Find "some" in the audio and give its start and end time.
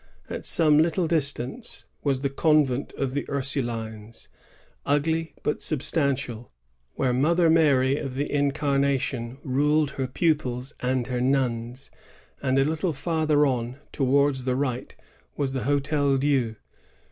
0.47-0.79